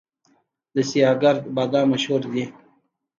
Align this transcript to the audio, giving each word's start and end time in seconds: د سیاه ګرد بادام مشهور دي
د 0.73 0.75
سیاه 0.89 1.15
ګرد 1.21 1.41
بادام 1.55 1.85
مشهور 1.93 2.21
دي 2.33 2.43